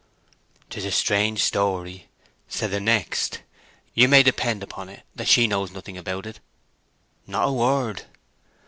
[0.71, 2.07] "'Tis a strange story,"
[2.47, 3.43] said the next.
[3.93, 6.39] "You may depend upon't that she knows nothing about it."
[7.27, 8.01] "Not a word."